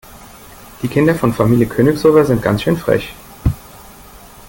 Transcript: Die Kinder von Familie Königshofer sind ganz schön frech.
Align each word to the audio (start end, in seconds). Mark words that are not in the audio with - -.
Die 0.81 0.87
Kinder 0.87 1.13
von 1.13 1.31
Familie 1.31 1.67
Königshofer 1.67 2.25
sind 2.25 2.41
ganz 2.41 2.63
schön 2.63 2.75
frech. 2.75 3.13